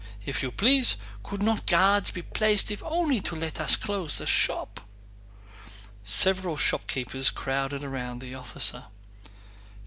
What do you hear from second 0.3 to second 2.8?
you please, could not guards be placed